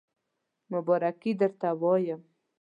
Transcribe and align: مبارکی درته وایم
مبارکی 0.71 1.31
درته 1.41 1.69
وایم 1.81 2.21